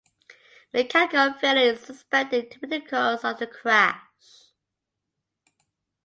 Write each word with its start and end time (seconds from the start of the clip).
Mechanical 0.73 1.35
failure 1.37 1.73
is 1.73 1.81
suspected 1.81 2.49
to 2.49 2.59
be 2.61 2.65
the 2.65 2.81
cause 2.81 3.23
of 3.23 3.37
the 3.37 3.45
crash. 3.45 4.01